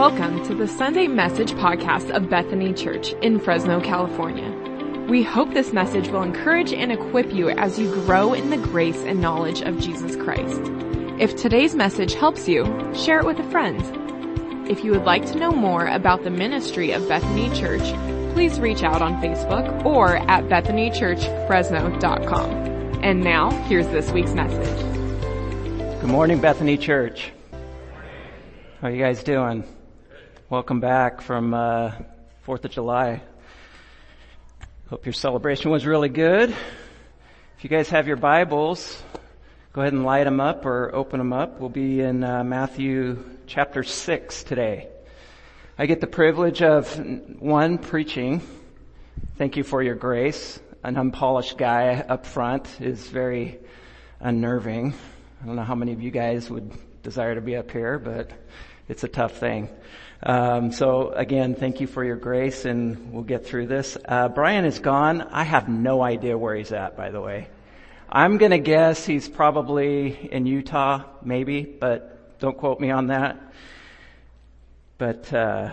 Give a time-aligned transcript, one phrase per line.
[0.00, 4.50] Welcome to the Sunday Message Podcast of Bethany Church in Fresno, California.
[5.10, 9.02] We hope this message will encourage and equip you as you grow in the grace
[9.02, 10.62] and knowledge of Jesus Christ.
[11.18, 12.64] If today's message helps you,
[12.94, 13.78] share it with a friend.
[14.70, 17.82] If you would like to know more about the ministry of Bethany Church,
[18.32, 22.50] please reach out on Facebook or at bethanychurchfresno.com.
[23.02, 24.80] And now, here's this week's message.
[26.00, 27.32] Good morning, Bethany Church.
[28.80, 29.62] How are you guys doing?
[30.50, 31.92] Welcome back from uh,
[32.44, 33.22] 4th of July.
[34.88, 36.50] Hope your celebration was really good.
[36.50, 39.00] If you guys have your Bibles,
[39.72, 41.60] go ahead and light them up or open them up.
[41.60, 44.88] We'll be in uh, Matthew chapter 6 today.
[45.78, 46.98] I get the privilege of
[47.38, 48.42] one preaching.
[49.38, 50.58] Thank you for your grace.
[50.82, 53.60] An unpolished guy up front is very
[54.18, 54.94] unnerving.
[55.40, 56.72] I don't know how many of you guys would
[57.04, 58.32] desire to be up here, but
[58.90, 59.68] it's a tough thing.
[60.20, 63.96] Um, so again, thank you for your grace, and we'll get through this.
[64.04, 65.22] Uh, Brian is gone.
[65.22, 67.46] I have no idea where he's at, by the way.
[68.08, 73.38] I'm gonna guess he's probably in Utah, maybe, but don't quote me on that.
[74.98, 75.70] But uh,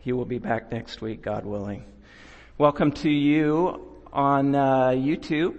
[0.00, 1.84] he will be back next week, God willing.
[2.58, 5.56] Welcome to you on uh, YouTube,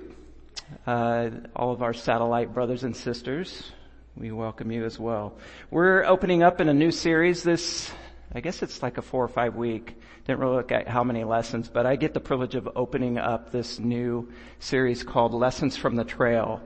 [0.86, 3.72] uh, all of our satellite brothers and sisters
[4.18, 5.38] we welcome you as well.
[5.70, 7.90] We're opening up in a new series this,
[8.34, 9.96] I guess it's like a four or five week.
[10.26, 13.52] Didn't really look at how many lessons, but I get the privilege of opening up
[13.52, 16.62] this new series called Lessons from the Trail.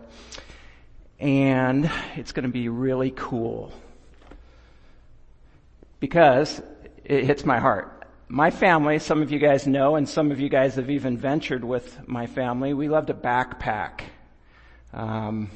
[1.19, 3.71] And it's going to be really cool.
[5.99, 6.61] Because
[7.03, 8.07] it hits my heart.
[8.27, 11.63] My family, some of you guys know, and some of you guys have even ventured
[11.63, 14.01] with my family, we love to backpack.
[14.91, 15.51] Um,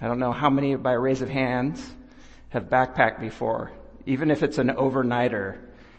[0.00, 1.94] I don't know how many by a raise of hands
[2.48, 3.70] have backpacked before,
[4.06, 5.58] even if it's an overnighter.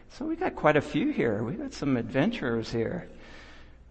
[0.09, 1.43] So we got quite a few here.
[1.43, 3.09] We got some adventurers here.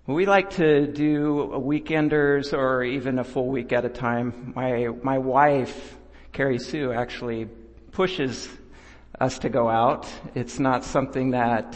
[0.07, 4.53] We like to do weekenders or even a full week at a time.
[4.55, 5.97] My, my wife,
[6.33, 7.49] Carrie Sue, actually
[7.91, 8.47] pushes
[9.19, 10.07] us to go out.
[10.35, 11.75] It's not something that,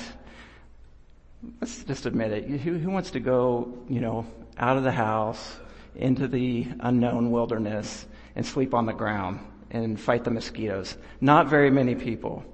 [1.63, 4.27] let's just admit it, who, who wants to go, you know,
[4.59, 5.59] out of the house
[5.95, 8.07] into the unknown wilderness
[8.39, 9.41] and sleep on the ground
[9.73, 10.97] and fight the mosquitoes.
[11.21, 12.45] Not very many people.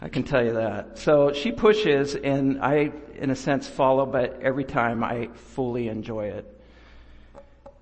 [0.00, 0.98] I can tell you that.
[0.98, 6.28] So she pushes and I, in a sense, follow, but every time I fully enjoy
[6.28, 6.46] it.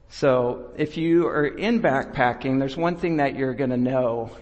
[0.09, 4.33] So if you are in backpacking, there's one thing that you're gonna know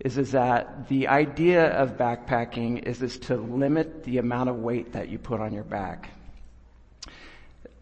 [0.00, 4.94] is, is that the idea of backpacking is, is to limit the amount of weight
[4.94, 6.10] that you put on your back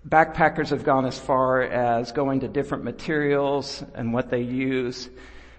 [0.09, 5.09] backpackers have gone as far as going to different materials and what they use.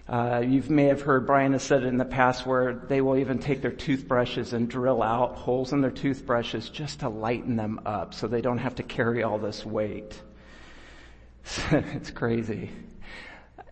[0.06, 3.16] Uh, you may have heard Brian has said it in the past where they will
[3.16, 7.80] even take their toothbrushes and drill out holes in their toothbrushes just to lighten them
[7.86, 10.20] up so they don't have to carry all this weight.
[11.70, 12.70] it's crazy.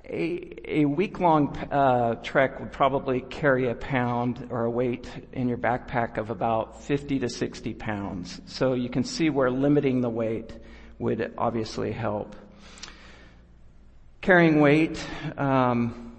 [0.07, 5.59] A, a week-long uh, trek would probably carry a pound or a weight in your
[5.59, 8.41] backpack of about 50 to 60 pounds.
[8.47, 10.53] So you can see where limiting the weight
[11.03, 12.37] would obviously help.
[14.21, 15.05] Carrying weight
[15.37, 16.15] um,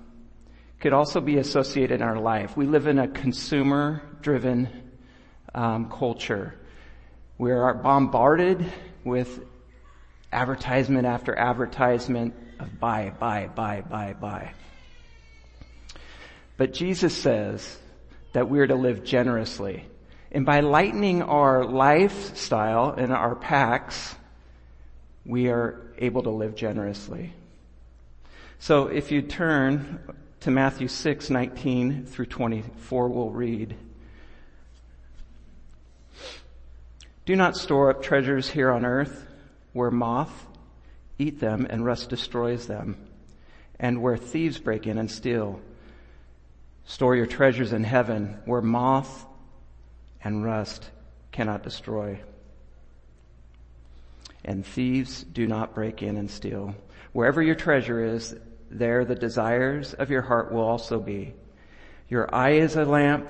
[0.81, 2.57] could also be associated in our life.
[2.57, 4.91] We live in a consumer-driven
[5.55, 6.59] um, culture.
[7.37, 8.73] We are bombarded
[9.05, 9.45] with
[10.33, 14.51] advertisement after advertisement of buy, buy, buy, buy, buy.
[16.57, 17.79] But Jesus says
[18.33, 19.85] that we're to live generously.
[20.29, 24.15] And by lightening our lifestyle and our packs,
[25.25, 27.33] we are able to live generously.
[28.59, 29.99] So if you turn
[30.41, 33.75] to Matthew 6, 19 through 24, we'll read.
[37.25, 39.25] Do not store up treasures here on earth
[39.71, 40.45] where moth
[41.17, 42.97] eat them and rust destroys them
[43.79, 45.61] and where thieves break in and steal.
[46.85, 49.25] Store your treasures in heaven where moth
[50.21, 50.89] and rust
[51.31, 52.19] cannot destroy
[54.45, 56.75] and thieves do not break in and steal.
[57.11, 58.35] Wherever your treasure is,
[58.69, 61.33] there the desires of your heart will also be.
[62.09, 63.29] Your eye is a lamp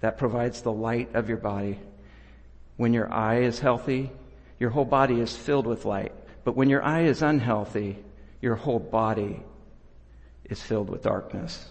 [0.00, 1.78] that provides the light of your body.
[2.76, 4.10] When your eye is healthy,
[4.58, 6.12] your whole body is filled with light.
[6.44, 7.98] But when your eye is unhealthy,
[8.40, 9.42] your whole body
[10.44, 11.70] is filled with darkness.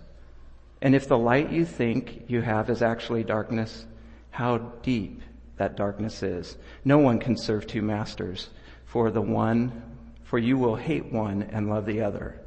[0.82, 3.86] And if the light you think you have is actually darkness,
[4.32, 5.22] how deep
[5.58, 6.58] that darkness is.
[6.84, 8.50] No one can serve two masters.
[8.92, 9.82] For the one,
[10.24, 12.42] for you will hate one and love the other.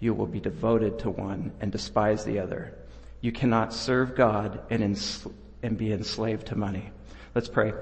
[0.00, 2.74] You will be devoted to one and despise the other.
[3.22, 4.82] You cannot serve God and,
[5.62, 6.90] and be enslaved to money.
[7.34, 7.72] Let's pray.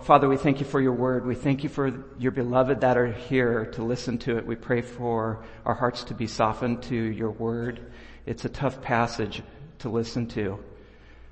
[0.00, 1.26] Father, we thank you for your word.
[1.26, 4.46] We thank you for your beloved that are here to listen to it.
[4.46, 7.92] We pray for our hearts to be softened to your word.
[8.24, 9.42] It's a tough passage
[9.80, 10.58] to listen to.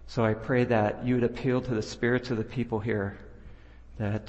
[0.06, 3.16] So I pray that you would appeal to the spirits of the people here,
[3.96, 4.28] that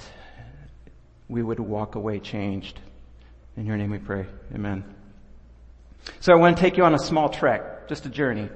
[1.32, 2.80] we would walk away changed.
[3.56, 4.26] In your name we pray.
[4.54, 4.84] Amen.
[6.20, 8.50] So I want to take you on a small trek, just a journey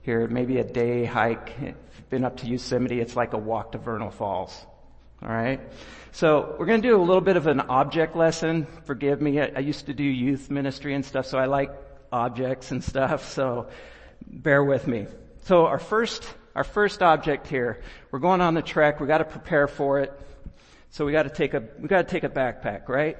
[0.00, 1.52] here, maybe a day hike.
[1.60, 4.66] If you've been up to Yosemite, it's like a walk to Vernal Falls.
[5.22, 5.60] Alright?
[6.12, 8.66] So we're gonna do a little bit of an object lesson.
[8.86, 11.70] Forgive me, I, I used to do youth ministry and stuff, so I like
[12.10, 13.68] objects and stuff, so
[14.26, 15.06] bear with me.
[15.42, 16.24] So our first,
[16.54, 20.18] our first object here, we're going on the trek, we gotta prepare for it.
[20.90, 23.16] So we gotta take a, we gotta take a backpack, right?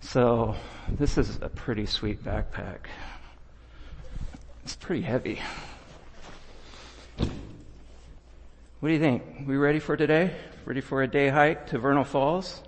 [0.00, 0.54] So
[0.88, 2.86] this is a pretty sweet backpack.
[4.64, 5.40] It's pretty heavy.
[7.16, 9.22] What do you think?
[9.46, 10.34] We ready for today?
[10.64, 12.62] Ready for a day hike to Vernal Falls?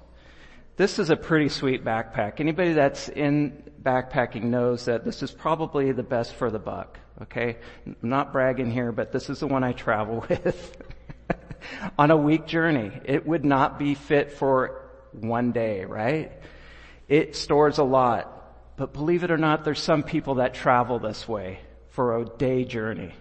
[0.77, 2.39] This is a pretty sweet backpack.
[2.39, 6.99] Anybody that's in backpacking knows that this is probably the best for the buck.
[7.23, 7.57] Okay?
[7.87, 10.77] I'm not bragging here, but this is the one I travel with.
[11.99, 12.93] On a week journey.
[13.05, 16.33] It would not be fit for one day, right?
[17.09, 18.33] It stores a lot.
[18.77, 22.65] But believe it or not, there's some people that travel this way for a day
[22.65, 23.15] journey.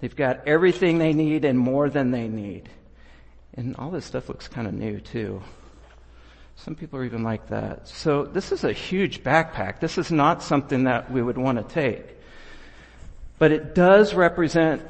[0.00, 2.70] They've got everything they need and more than they need.
[3.52, 5.42] And all this stuff looks kind of new too.
[6.56, 7.88] Some people are even like that.
[7.88, 9.80] So this is a huge backpack.
[9.80, 12.16] This is not something that we would want to take.
[13.38, 14.82] But it does represent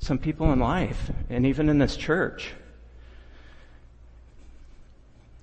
[0.00, 2.52] some people in life and even in this church.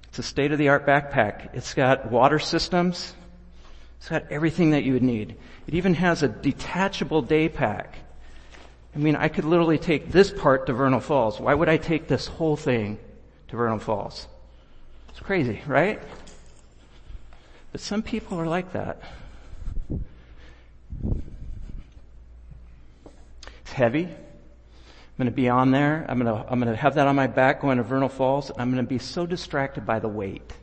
[0.08, 1.54] It's a state of the art backpack.
[1.54, 3.14] It's got water systems.
[3.98, 5.36] It's got everything that you would need.
[5.68, 7.96] It even has a detachable day pack.
[8.96, 11.40] I mean, I could literally take this part to Vernal Falls.
[11.40, 12.98] Why would I take this whole thing
[13.56, 14.28] to Vernal Falls?
[15.10, 16.02] It's crazy, right?
[17.72, 19.02] But some people are like that.
[23.62, 24.04] It's heavy.
[24.04, 26.06] I'm going to be on there.
[26.10, 28.52] I'm going to, I'm going to have that on my back going to Vernal Falls.
[28.58, 30.54] I'm going to be so distracted by the weight.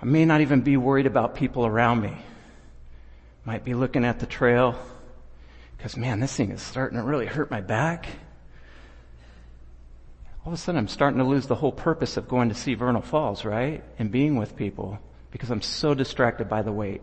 [0.00, 2.16] I may not even be worried about people around me.
[3.44, 4.78] Might be looking at the trail
[5.76, 8.06] because man, this thing is starting to really hurt my back.
[10.48, 12.72] All of a sudden I'm starting to lose the whole purpose of going to see
[12.72, 13.84] Vernal Falls, right?
[13.98, 14.98] And being with people
[15.30, 17.02] because I'm so distracted by the weight.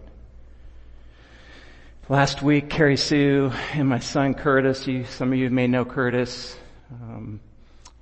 [2.10, 6.58] Last week, Carrie Sue and my son Curtis, you, some of you may know Curtis,
[6.92, 7.40] um,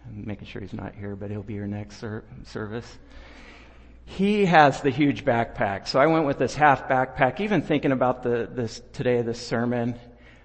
[0.07, 2.97] I'm making sure he's not here, but he'll be here next ser- service
[4.05, 5.87] he has the huge backpack.
[5.87, 9.97] So I went with this half backpack, even thinking about the, this, today, this sermon.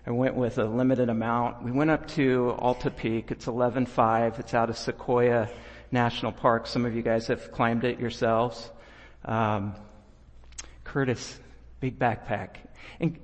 [0.09, 1.63] I went with a limited amount.
[1.63, 3.31] We went up to Alta Peak.
[3.31, 4.39] It's 11.5.
[4.39, 5.51] It's out of Sequoia
[5.93, 6.67] National Park.
[6.67, 8.71] Some of you guys have climbed it yourselves.
[9.27, 9.75] Um,
[10.83, 11.39] Curtis,
[11.81, 12.57] big backpack.
[12.99, 13.19] And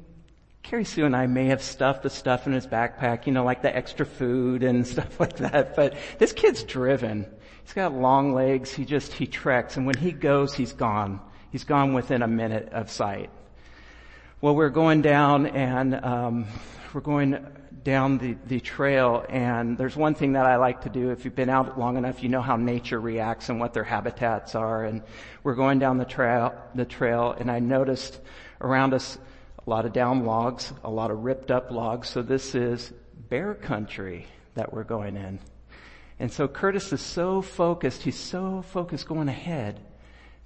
[0.62, 3.62] Carrie Sue and I may have stuffed the stuff in his backpack, you know, like
[3.62, 7.24] the extra food and stuff like that, but this kid's driven.
[7.62, 8.70] He's got long legs.
[8.70, 9.78] He just, he treks.
[9.78, 11.18] And when he goes, he's gone.
[11.50, 13.30] He's gone within a minute of sight.
[14.44, 16.46] Well, we're going down and, um,
[16.92, 17.46] we're going
[17.82, 21.12] down the, the trail and there's one thing that I like to do.
[21.12, 24.54] If you've been out long enough, you know how nature reacts and what their habitats
[24.54, 24.84] are.
[24.84, 25.00] And
[25.44, 28.20] we're going down the trail, the trail and I noticed
[28.60, 29.16] around us
[29.66, 32.10] a lot of down logs, a lot of ripped up logs.
[32.10, 32.92] So this is
[33.30, 35.38] bear country that we're going in.
[36.20, 39.80] And so Curtis is so focused, he's so focused going ahead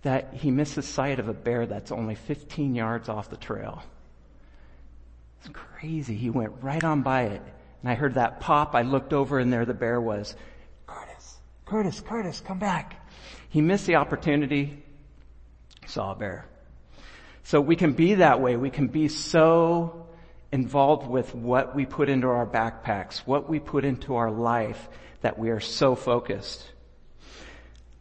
[0.02, 3.82] that he misses sight of a bear that's only 15 yards off the trail.
[5.40, 6.14] It's crazy.
[6.14, 7.42] He went right on by it.
[7.82, 8.74] And I heard that pop.
[8.74, 10.34] I looked over and there the bear was.
[10.86, 13.06] Curtis, Curtis, Curtis, come back.
[13.48, 14.82] He missed the opportunity,
[15.86, 16.46] saw a bear.
[17.44, 18.56] So we can be that way.
[18.56, 20.06] We can be so
[20.52, 24.88] involved with what we put into our backpacks, what we put into our life,
[25.22, 26.64] that we are so focused.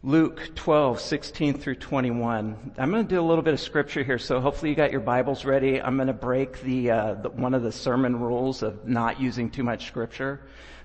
[0.04, 2.72] Luke 12, 16 through 21.
[2.78, 5.00] I'm going to do a little bit of scripture here, so hopefully you got your
[5.00, 5.82] Bibles ready.
[5.82, 9.50] I'm going to break the, uh, the one of the sermon rules of not using
[9.50, 10.40] too much scripture,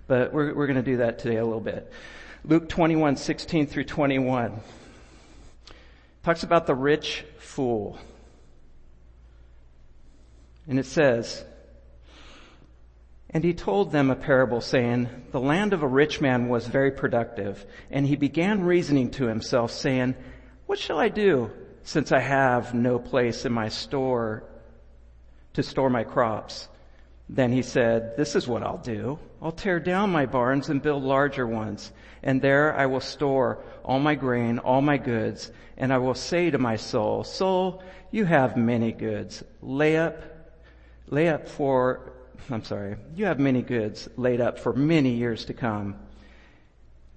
[0.08, 1.94] but we're, we're going to do that today a little bit.
[2.44, 4.60] Luke 21, 16 through 21
[6.24, 8.00] talks about the rich fool.
[10.68, 11.46] And it says,
[13.34, 16.92] And he told them a parable saying, the land of a rich man was very
[16.92, 20.14] productive, and he began reasoning to himself saying,
[20.68, 21.50] what shall I do
[21.82, 24.44] since I have no place in my store
[25.54, 26.70] to store my crops?
[27.28, 29.18] Then he said, this is what I'll do.
[29.42, 34.00] I'll tear down my barns and build larger ones, and there I will store all
[34.00, 38.56] my grain, all my goods, and I will say to my soul, soul, you have
[38.56, 39.44] many goods.
[39.64, 40.22] Lay up,
[41.08, 42.13] lay up for
[42.50, 45.96] I'm sorry, you have many goods laid up for many years to come.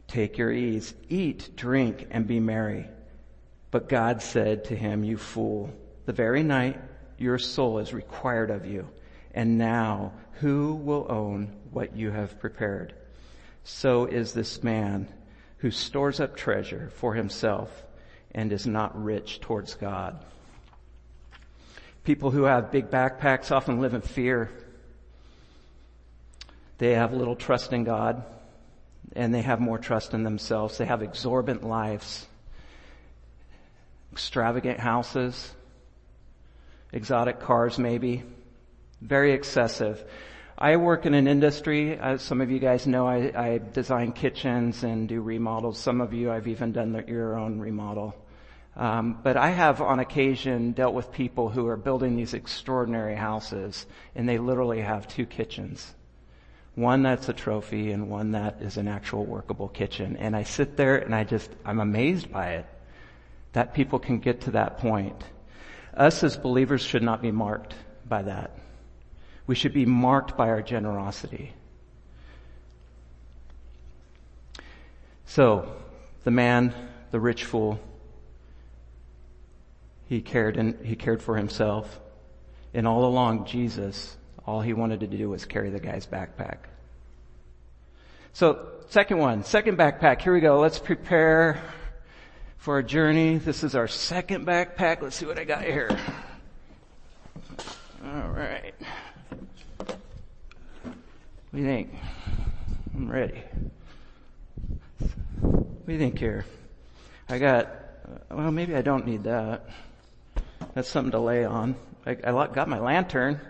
[0.07, 2.87] Take your ease, eat, drink, and be merry.
[3.73, 5.71] But God said to him, you fool,
[6.05, 6.81] the very night
[7.19, 8.89] your soul is required of you.
[9.35, 12.95] And now who will own what you have prepared?
[13.65, 15.09] So is this man
[15.59, 17.85] who stores up treasure for himself
[18.31, 20.25] and is not rich towards God.
[22.05, 24.51] People who have big backpacks often live in fear
[26.79, 28.25] they have little trust in God
[29.15, 30.79] and they have more trust in themselves.
[30.79, 32.27] They have exorbitant lives,
[34.13, 35.55] extravagant houses,
[36.93, 38.25] exotic cars maybe,
[39.01, 40.03] very excessive.
[40.59, 44.83] I work in an industry, as some of you guys know, I, I design kitchens
[44.85, 45.79] and do remodels.
[45.79, 48.15] Some of you, I've even done the, your own remodel.
[48.75, 53.87] Um, but I have on occasion dealt with people who are building these extraordinary houses
[54.15, 55.95] and they literally have two kitchens
[56.77, 60.17] one that's a trophy and one that is an actual workable kitchen.
[60.19, 62.67] And I sit there and I just, I'm amazed by it.
[63.55, 65.25] That people can get to that point.
[65.97, 67.75] Us as believers should not be marked
[68.07, 68.59] by that.
[69.47, 71.55] We should be marked by our generosity.
[75.25, 75.75] So,
[76.25, 76.75] the man,
[77.11, 77.81] the rich fool,
[80.09, 82.01] he cared and he cared for himself.
[82.75, 84.15] And all along, Jesus
[84.47, 86.59] all he wanted to do was carry the guy's backpack.
[88.33, 90.23] So, second one, second backpack.
[90.23, 90.61] Here we go.
[90.61, 91.61] Let's prepare
[92.59, 93.39] for our journey.
[93.39, 95.03] This is our second backpack.
[95.03, 95.89] Let's see what I got here.
[98.05, 98.75] All right.
[99.79, 99.97] What
[101.53, 101.95] do you think?
[102.95, 103.43] I'm ready.
[105.41, 106.45] What do you think here?
[107.29, 107.69] I got,
[108.31, 109.69] well, maybe I don't need that.
[110.75, 111.75] That's something to lay on.
[112.05, 113.41] I, I got my lantern.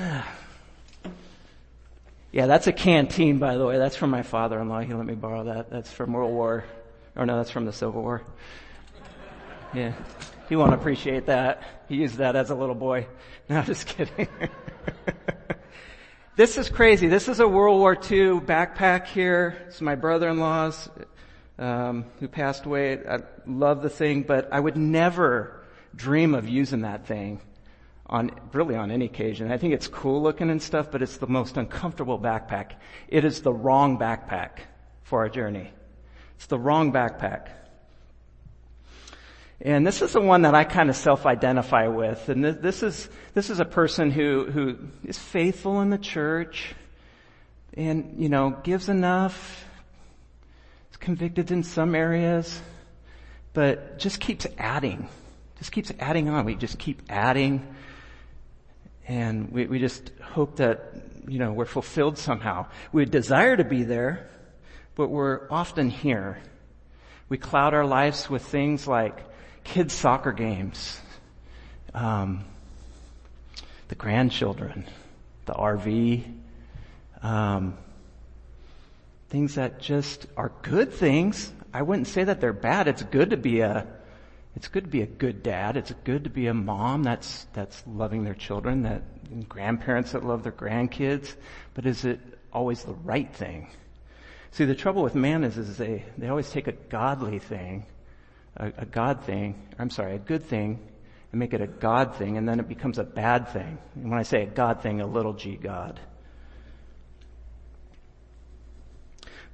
[2.32, 3.76] Yeah, that's a canteen, by the way.
[3.76, 4.82] That's from my father-in-law.
[4.82, 5.68] He let me borrow that.
[5.68, 6.64] That's from World War,
[7.16, 8.22] or no, that's from the Civil War.
[9.72, 9.92] Yeah.
[10.48, 11.62] He won't appreciate that.
[11.88, 13.06] He used that as a little boy.
[13.48, 14.28] No, just kidding.
[16.36, 17.08] this is crazy.
[17.08, 19.56] This is a World War II backpack here.
[19.66, 20.88] It's my brother-in-law's,
[21.58, 22.98] um, who passed away.
[23.08, 25.64] I love the thing, but I would never
[25.96, 27.40] dream of using that thing
[28.10, 29.50] on, really on any occasion.
[29.50, 32.72] I think it's cool looking and stuff, but it's the most uncomfortable backpack.
[33.08, 34.58] It is the wrong backpack
[35.04, 35.70] for our journey.
[36.34, 37.48] It's the wrong backpack.
[39.60, 42.28] And this is the one that I kind of self-identify with.
[42.28, 46.74] And this is, this is a person who, who is faithful in the church
[47.74, 49.64] and, you know, gives enough,
[50.90, 52.60] is convicted in some areas,
[53.52, 55.08] but just keeps adding.
[55.58, 56.46] Just keeps adding on.
[56.46, 57.76] We just keep adding
[59.10, 60.94] and we, we just hope that,
[61.26, 62.66] you know, we're fulfilled somehow.
[62.92, 64.30] We desire to be there,
[64.94, 66.38] but we're often here.
[67.28, 69.18] We cloud our lives with things like
[69.64, 71.00] kids soccer games,
[71.92, 72.44] um,
[73.88, 74.86] the grandchildren,
[75.46, 76.22] the RV,
[77.20, 77.76] um,
[79.28, 81.52] things that just are good things.
[81.74, 82.86] I wouldn't say that they're bad.
[82.86, 83.88] It's good to be a
[84.56, 85.76] it's good to be a good dad.
[85.76, 90.42] It's good to be a mom that's, that's loving their children, that grandparents that love
[90.42, 91.34] their grandkids.
[91.74, 92.20] But is it
[92.52, 93.68] always the right thing?
[94.52, 97.86] See, the trouble with man is, is they, they always take a godly thing,
[98.56, 100.80] a, a God thing, I'm sorry, a good thing,
[101.30, 103.78] and make it a God thing, and then it becomes a bad thing.
[103.94, 106.00] And when I say a God thing, a little g God.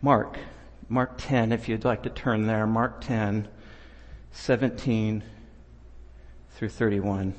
[0.00, 0.38] Mark,
[0.88, 3.48] Mark 10, if you'd like to turn there, Mark 10,
[4.36, 5.24] 17
[6.50, 7.34] through 31.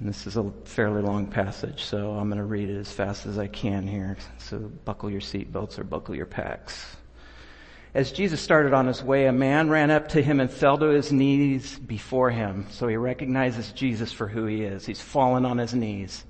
[0.00, 3.26] And this is a fairly long passage, so I'm going to read it as fast
[3.26, 4.16] as I can here.
[4.38, 6.96] So buckle your seatbelts or buckle your packs.
[7.94, 10.86] As Jesus started on his way, a man ran up to him and fell to
[10.86, 12.66] his knees before him.
[12.70, 14.86] So he recognizes Jesus for who he is.
[14.86, 16.24] He's fallen on his knees.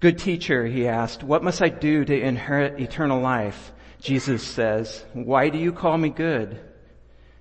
[0.00, 3.72] Good teacher, he asked, what must I do to inherit eternal life?
[4.00, 6.60] Jesus says, why do you call me good?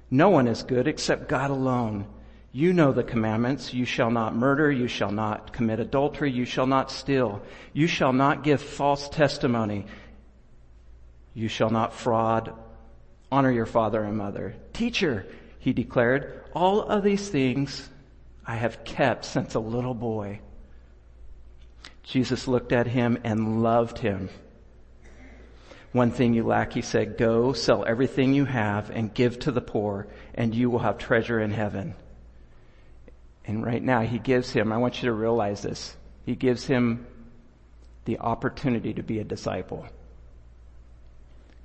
[0.09, 2.07] No one is good except God alone.
[2.51, 3.73] You know the commandments.
[3.73, 4.71] You shall not murder.
[4.71, 6.31] You shall not commit adultery.
[6.31, 7.43] You shall not steal.
[7.73, 9.85] You shall not give false testimony.
[11.35, 12.53] You shall not fraud.
[13.31, 14.55] Honor your father and mother.
[14.73, 15.27] Teacher,
[15.59, 17.87] he declared, all of these things
[18.45, 20.39] I have kept since a little boy.
[22.01, 24.29] Jesus looked at him and loved him.
[25.97, 29.61] One thing you lack, he said, go sell everything you have and give to the
[29.61, 31.95] poor and you will have treasure in heaven.
[33.47, 37.07] And right now he gives him, I want you to realize this, he gives him
[38.05, 39.87] the opportunity to be a disciple.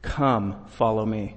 [0.00, 1.36] Come, follow me.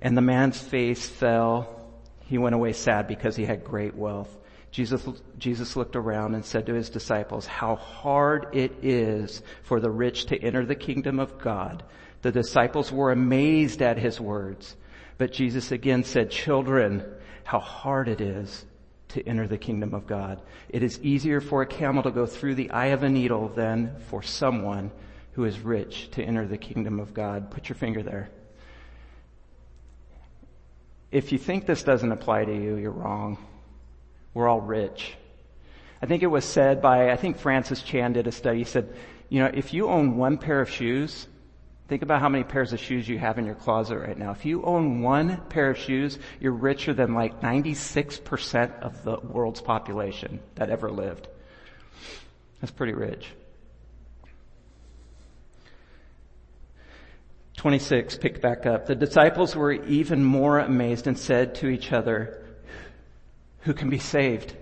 [0.00, 1.80] And the man's face fell.
[2.26, 4.32] He went away sad because he had great wealth.
[4.70, 5.06] Jesus,
[5.38, 10.26] Jesus looked around and said to his disciples, how hard it is for the rich
[10.26, 11.82] to enter the kingdom of God.
[12.22, 14.76] The disciples were amazed at his words.
[15.16, 17.04] But Jesus again said, children,
[17.44, 18.66] how hard it is
[19.08, 20.42] to enter the kingdom of God.
[20.68, 23.96] It is easier for a camel to go through the eye of a needle than
[24.08, 24.90] for someone
[25.32, 27.50] who is rich to enter the kingdom of God.
[27.50, 28.28] Put your finger there.
[31.10, 33.38] If you think this doesn't apply to you, you're wrong.
[34.34, 35.14] We're all rich.
[36.00, 38.94] I think it was said by, I think Francis Chan did a study, he said,
[39.28, 41.26] you know, if you own one pair of shoes,
[41.88, 44.30] Think about how many pairs of shoes you have in your closet right now.
[44.30, 49.62] If you own one pair of shoes, you're richer than like 96% of the world's
[49.62, 51.28] population that ever lived.
[52.60, 53.28] That's pretty rich.
[57.56, 58.84] 26, pick back up.
[58.84, 62.44] The disciples were even more amazed and said to each other,
[63.68, 64.56] who can be saved?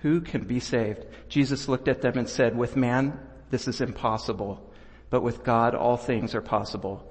[0.00, 1.06] Who can be saved?
[1.30, 4.70] Jesus looked at them and said, with man, this is impossible
[5.14, 7.08] but with God all things are possible.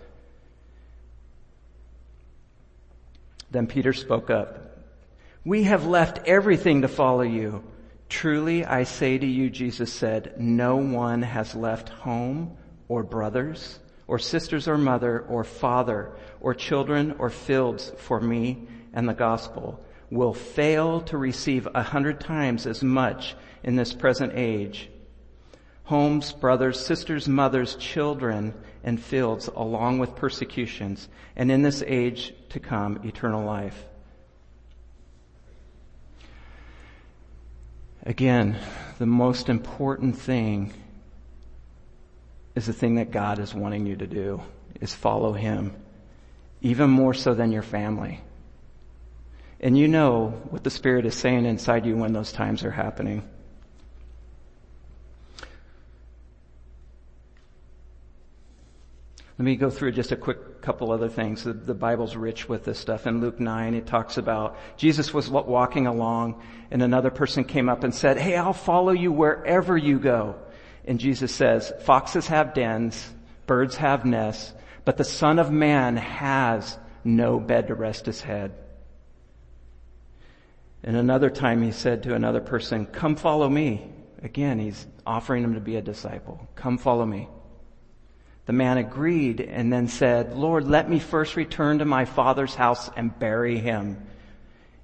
[3.49, 4.77] Then Peter spoke up.
[5.45, 7.63] We have left everything to follow you.
[8.09, 12.57] Truly I say to you, Jesus said, no one has left home
[12.89, 16.11] or brothers or sisters or mother or father
[16.41, 22.19] or children or fields for me and the gospel will fail to receive a hundred
[22.19, 24.89] times as much in this present age
[25.85, 28.53] homes, brothers, sisters, mothers, children,
[28.85, 33.85] and fields along with persecutions, and in this age to come, eternal life.
[38.05, 38.57] Again,
[38.97, 40.73] the most important thing
[42.55, 44.41] is the thing that God is wanting you to do,
[44.79, 45.73] is follow Him,
[46.61, 48.21] even more so than your family.
[49.63, 53.23] And you know what the Spirit is saying inside you when those times are happening.
[59.39, 61.45] Let me go through just a quick couple other things.
[61.45, 63.07] The, the, Bible's rich with this stuff.
[63.07, 67.85] In Luke 9, it talks about Jesus was walking along and another person came up
[67.85, 70.35] and said, Hey, I'll follow you wherever you go.
[70.83, 73.13] And Jesus says, foxes have dens,
[73.47, 78.53] birds have nests, but the son of man has no bed to rest his head.
[80.83, 83.89] And another time he said to another person, come follow me.
[84.21, 86.47] Again, he's offering him to be a disciple.
[86.55, 87.29] Come follow me.
[88.45, 92.89] The man agreed and then said, Lord, let me first return to my father's house
[92.95, 94.05] and bury him.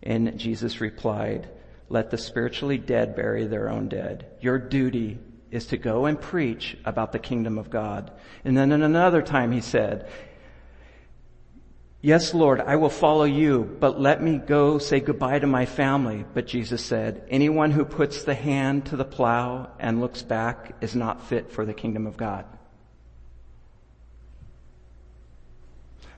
[0.02, 1.50] And Jesus replied,
[1.90, 4.28] let the spiritually dead bury their own dead.
[4.40, 5.18] Your duty
[5.52, 8.12] is to go and preach about the kingdom of God.
[8.46, 10.08] And then in another time he said,
[12.02, 16.24] Yes, Lord, I will follow you, but let me go say goodbye to my family.
[16.34, 20.96] But Jesus said, anyone who puts the hand to the plow and looks back is
[20.96, 22.46] not fit for the kingdom of God.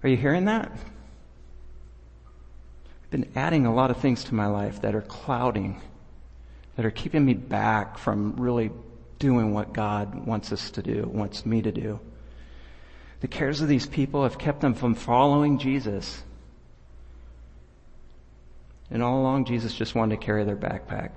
[0.04, 0.72] Are you hearing that?
[3.04, 5.82] I've been adding a lot of things to my life that are clouding,
[6.76, 8.70] that are keeping me back from really
[9.18, 12.00] doing what God wants us to do, wants me to do.
[13.22, 16.24] The cares of these people have kept them from following Jesus.
[18.90, 21.12] And all along, Jesus just wanted to carry their backpack.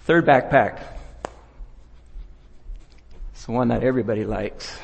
[0.00, 0.82] Third backpack.
[3.32, 4.76] It's the one that everybody likes.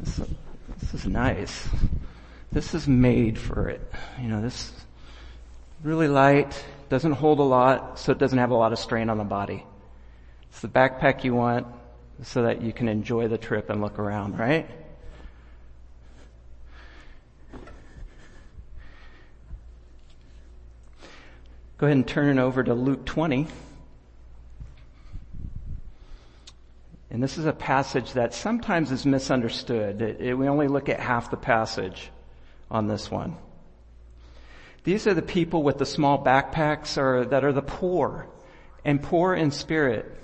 [0.00, 0.20] This,
[0.78, 1.68] this is nice.
[2.52, 3.80] This is made for it.
[4.20, 4.72] You know, this
[5.82, 9.18] really light, doesn't hold a lot, so it doesn't have a lot of strain on
[9.18, 9.64] the body.
[10.50, 11.66] It's the backpack you want
[12.22, 14.68] so that you can enjoy the trip and look around, right?
[21.78, 23.46] Go ahead and turn it over to Luke 20.
[27.10, 30.02] And this is a passage that sometimes is misunderstood.
[30.02, 32.10] It, it, we only look at half the passage.
[32.70, 33.36] on this one.
[34.84, 38.28] These are the people with the small backpacks or that are the poor
[38.84, 40.16] and poor in spirit.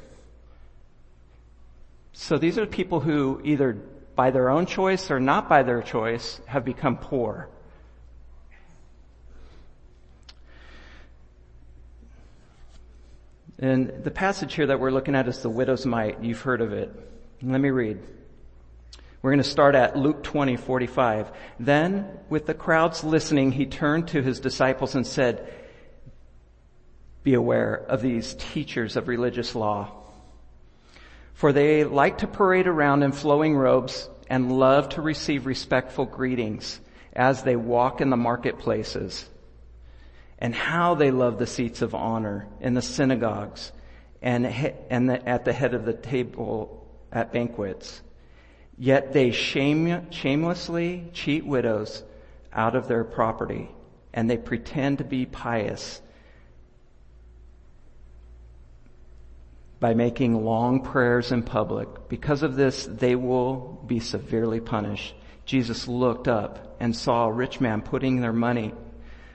[2.19, 3.75] So these are people who either
[4.15, 7.51] by their own choice or not by their choice have become poor.
[13.59, 16.25] And the passage here that we're looking at is the widow's mite.
[16.25, 16.91] You've heard of it.
[17.43, 18.01] Let me read.
[19.21, 21.31] We're going to start at Luke 20, 45.
[21.61, 25.53] Then, with the crowds listening, he turned to his disciples and said,
[27.23, 30.06] be aware of these teachers of religious law.
[31.37, 36.81] For they like to parade around in flowing robes and love to receive respectful greetings
[37.12, 39.29] as they walk in the marketplaces.
[40.38, 43.70] And how they love the seats of honor in the synagogues
[44.22, 48.03] and, and the, at the head of the table at banquets
[48.79, 52.03] Yet they shame, shamelessly cheat widows
[52.53, 53.70] out of their property
[54.12, 56.01] and they pretend to be pious
[59.79, 62.09] by making long prayers in public.
[62.09, 65.15] Because of this, they will be severely punished.
[65.45, 68.75] Jesus looked up and saw a rich man putting their money,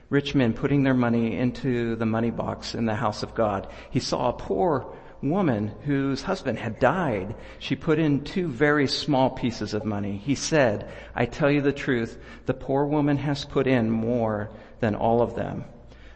[0.10, 3.68] rich men putting their money into the money box in the house of God.
[3.92, 9.30] He saw a poor woman whose husband had died, she put in two very small
[9.30, 10.18] pieces of money.
[10.18, 14.50] He said, I tell you the truth, the poor woman has put in more
[14.80, 15.66] than all of them,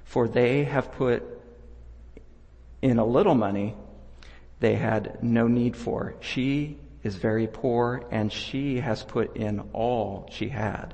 [0.04, 1.24] for they have put
[2.82, 3.76] in a little money
[4.60, 6.16] they had no need for.
[6.22, 10.94] She is very poor and she has put in all she had.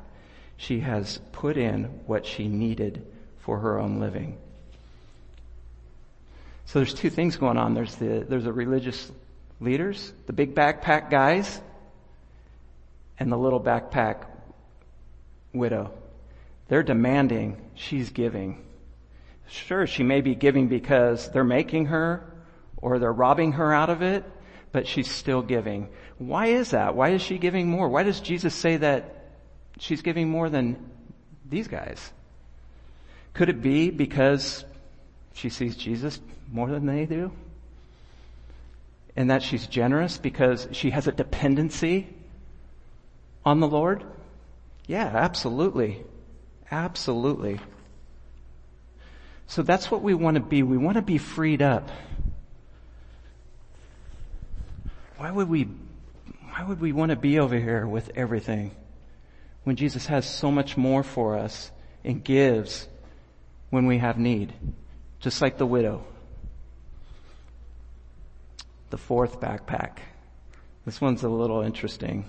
[0.58, 3.06] She has put in what she needed
[3.40, 4.38] for her own living.
[6.66, 7.74] So there's two things going on.
[7.74, 9.12] There's the, there's the religious
[9.60, 11.60] leaders, the big backpack guys,
[13.20, 14.26] and the little backpack
[15.54, 15.92] widow.
[16.68, 18.64] They're demanding she's giving.
[19.48, 22.31] Sure, she may be giving because they're making her
[22.82, 24.24] or they're robbing her out of it,
[24.72, 25.90] but she's still giving.
[26.18, 26.96] Why is that?
[26.96, 27.90] Why is she giving more?
[27.90, 29.26] Why does Jesus say that
[29.80, 30.90] she's giving more than
[31.50, 32.12] these guys?
[33.34, 34.66] Could it be because
[35.34, 36.20] she sees Jesus
[36.52, 37.32] more than they do?
[39.16, 42.08] And that she's generous because she has a dependency
[43.46, 44.04] on the Lord?
[44.88, 46.04] Yeah, absolutely.
[46.72, 47.60] Absolutely.
[49.48, 50.64] So that's what we want to be.
[50.64, 51.90] We want to be freed up.
[55.22, 55.66] Why would we,
[56.50, 58.72] why would we want to be over here with everything
[59.66, 61.70] when Jesus has so much more for us
[62.04, 62.88] and gives
[63.70, 64.52] when we have need?
[65.20, 66.04] Just like the widow.
[68.90, 70.00] The fourth backpack.
[70.88, 72.26] This one's a little interesting.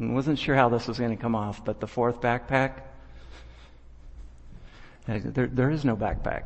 [0.00, 2.80] I wasn't sure how this was going to come off, but the fourth backpack,
[5.06, 6.44] uh, there, there is no backpack.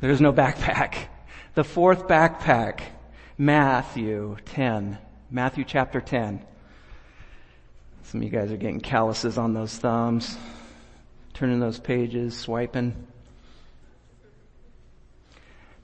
[0.00, 0.94] There is no backpack.
[1.54, 2.80] The fourth backpack,
[3.40, 4.98] Matthew 10.
[5.30, 6.44] Matthew chapter 10.
[8.02, 10.36] Some of you guys are getting calluses on those thumbs,
[11.32, 13.06] turning those pages, swiping.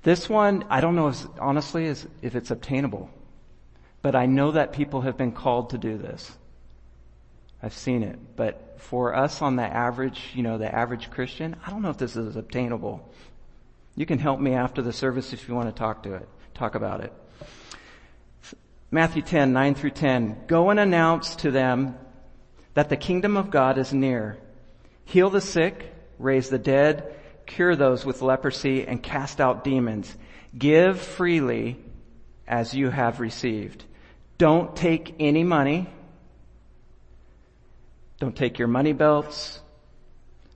[0.03, 3.09] This one, I don't know if, honestly if it's obtainable,
[4.03, 6.31] but I know that people have been called to do this.
[7.63, 11.71] I've seen it, but for us on the average, you know, the average Christian, I
[11.71, 13.11] don't know if this is obtainable.
[13.95, 16.75] You can help me after the service if you want to talk to it, talk
[16.75, 17.15] about it.
[18.91, 20.45] Matthew 10, 9 through 10.
[20.47, 21.97] Go and announce to them
[22.75, 24.39] that the kingdom of God is near.
[25.05, 27.15] Heal the sick, raise the dead,
[27.47, 30.15] cure those with leprosy, and cast out demons.
[30.57, 31.79] Give freely
[32.47, 33.85] as you have received.
[34.39, 35.89] Don't take any money.
[38.19, 39.61] Don't take your money belts.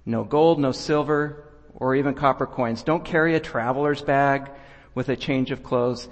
[0.07, 2.83] No gold, no silver, or even copper coins.
[2.83, 4.51] Don't carry a traveler's bag
[4.95, 6.09] with a change of clothes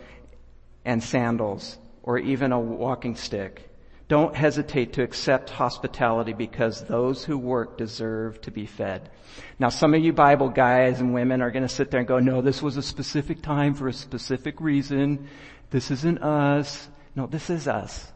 [0.84, 3.68] and sandals, or even a walking stick.
[4.08, 9.10] Don't hesitate to accept hospitality because those who work deserve to be fed.
[9.58, 12.18] Now some of you Bible guys and women are going to sit there and go,
[12.18, 15.28] no, this was a specific time for a specific reason.
[15.70, 16.88] This isn't us.
[17.14, 18.10] No, this is us.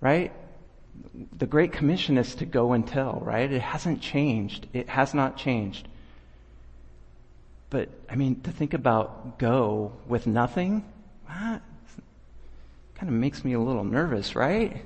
[0.00, 0.32] Right?
[1.38, 3.50] The Great Commission is to go and tell, right?
[3.50, 4.66] It hasn't changed.
[4.74, 5.88] It has not changed.
[7.70, 10.84] But, I mean, to think about go with nothing,
[11.32, 11.60] kind
[13.02, 14.84] of makes me a little nervous, right?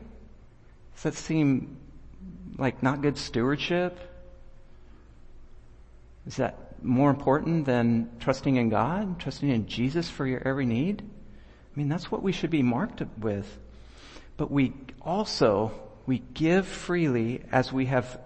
[0.95, 1.77] Does that seem
[2.57, 3.99] like not good stewardship?
[6.27, 11.03] Is that more important than trusting in God, trusting in Jesus for your every need?
[11.03, 13.59] I mean, that's what we should be marked with.
[14.37, 15.73] But we also
[16.07, 18.21] We give freely as we have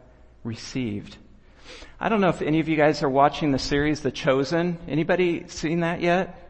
[0.45, 1.17] received.
[1.99, 4.79] I don't know if any of you guys are watching the series The Chosen.
[4.87, 6.50] Anybody seen that yet?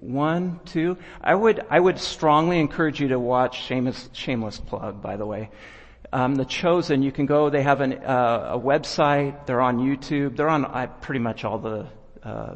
[0.00, 0.98] One, two.
[1.20, 5.50] I would, I would strongly encourage you to watch shameless, shameless plug, by the way.
[6.12, 10.36] Um, the Chosen, you can go, they have an, uh, a website, they're on YouTube,
[10.36, 11.86] they're on uh, pretty much all the,
[12.22, 12.54] uh,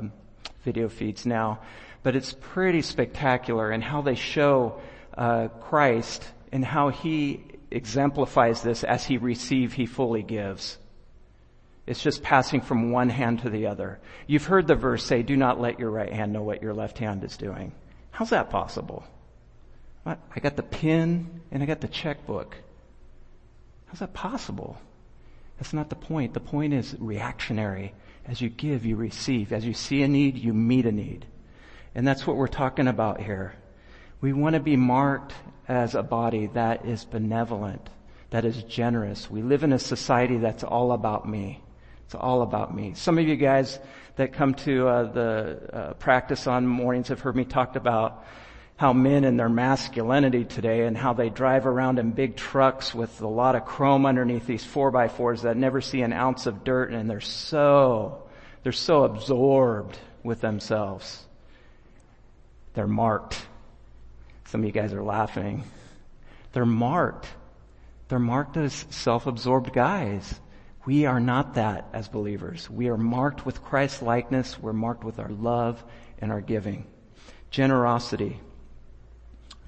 [0.64, 1.61] video feeds now.
[2.03, 4.81] But it's pretty spectacular in how they show,
[5.16, 10.79] uh, Christ and how he exemplifies this as he receives, he fully gives.
[11.90, 13.98] It's just passing from one hand to the other.
[14.29, 16.98] You've heard the verse say, do not let your right hand know what your left
[16.98, 17.72] hand is doing.
[18.12, 19.03] How's that possible?
[20.05, 20.20] What?
[20.33, 22.55] I got the pen and I got the checkbook.
[23.87, 24.79] How's that possible?
[25.59, 26.33] That's not the point.
[26.33, 27.92] The point is reactionary.
[28.24, 29.53] As you give, you receive.
[29.53, 31.26] As you see a need, you meet a need.
[31.96, 33.55] And that's what we're talking about here.
[34.20, 35.35] We want to be marked
[35.66, 37.90] as a body that is benevolent,
[38.31, 39.29] that is generous.
[39.29, 41.61] We live in a society that's all about me.
[42.11, 42.94] It's all about me.
[42.96, 43.79] Some of you guys
[44.16, 48.27] that come to uh, the uh, practice on mornings have heard me talk about
[48.75, 53.20] how men and their masculinity today and how they drive around in big trucks with
[53.20, 56.64] a lot of chrome underneath these four by fours that never see an ounce of
[56.64, 58.25] dirt and they're so,
[58.64, 61.25] they're so absorbed with themselves.
[62.75, 63.40] They're marked.
[64.46, 65.62] Some of you guys are laughing.
[66.55, 67.29] They're marked.
[68.09, 70.40] They're marked as self-absorbed guys.
[70.87, 72.71] We are not that as believers.
[72.71, 74.59] We are marked with Christ's likeness.
[74.59, 75.83] We're marked with our love
[76.19, 76.87] and our giving.
[77.51, 78.40] Generosity.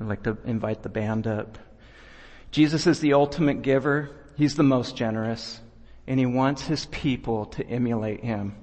[0.01, 1.59] I'd like to invite the band up.
[2.51, 4.11] Jesus is the ultimate giver.
[4.37, 5.61] He's the most generous
[6.07, 8.57] and he wants his people to emulate him.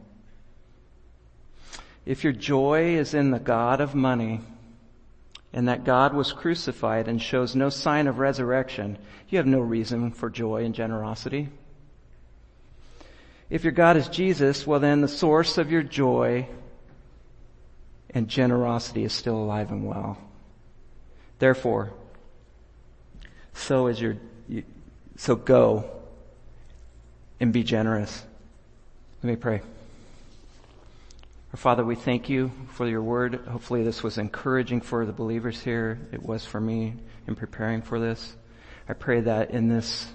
[2.05, 4.41] If your joy is in the God of money,
[5.51, 8.97] and that God was crucified and shows no sign of resurrection,
[9.29, 11.49] you have no reason for joy and generosity.
[13.49, 16.47] If your God is Jesus, well then the source of your joy
[18.11, 20.17] and generosity is still alive and well.
[21.39, 21.91] Therefore,
[23.53, 24.17] so is your,
[25.15, 25.89] so go
[27.39, 28.23] and be generous.
[29.23, 29.61] Let me pray.
[31.51, 33.35] Our Father, we thank you for your word.
[33.47, 35.99] Hopefully this was encouraging for the believers here.
[36.11, 36.93] It was for me
[37.27, 38.35] in preparing for this.
[38.87, 40.07] I pray that in this